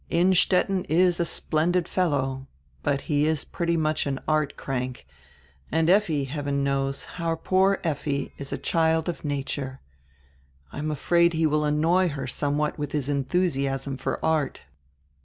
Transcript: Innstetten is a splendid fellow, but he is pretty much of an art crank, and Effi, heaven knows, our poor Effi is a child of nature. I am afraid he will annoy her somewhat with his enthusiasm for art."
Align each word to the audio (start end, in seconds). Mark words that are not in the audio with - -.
Innstetten 0.09 0.83
is 0.85 1.19
a 1.19 1.25
splendid 1.25 1.87
fellow, 1.87 2.47
but 2.81 3.01
he 3.01 3.27
is 3.27 3.43
pretty 3.43 3.77
much 3.77 4.07
of 4.07 4.13
an 4.13 4.23
art 4.27 4.57
crank, 4.57 5.05
and 5.71 5.91
Effi, 5.91 6.23
heaven 6.23 6.63
knows, 6.63 7.05
our 7.19 7.37
poor 7.37 7.79
Effi 7.83 8.33
is 8.39 8.51
a 8.51 8.57
child 8.57 9.07
of 9.07 9.23
nature. 9.23 9.79
I 10.71 10.79
am 10.79 10.89
afraid 10.89 11.33
he 11.33 11.45
will 11.45 11.65
annoy 11.65 12.09
her 12.09 12.25
somewhat 12.25 12.79
with 12.79 12.93
his 12.93 13.09
enthusiasm 13.09 13.95
for 13.95 14.17
art." 14.25 14.63